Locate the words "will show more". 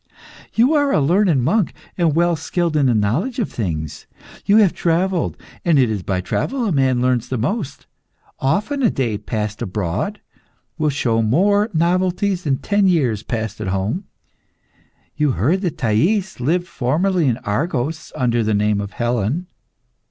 10.79-11.69